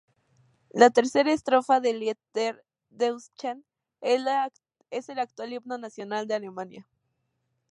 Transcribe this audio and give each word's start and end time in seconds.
La 0.73 0.89
tercera 0.89 1.31
estrofa 1.31 1.79
de 1.79 1.93
"Lied 1.93 2.17
der 2.33 2.65
Deutschen" 2.89 3.63
es 4.01 5.09
el 5.09 5.19
actual 5.19 5.53
himno 5.53 5.77
nacional 5.77 6.25
de 6.25 6.33
Alemania. 6.33 6.87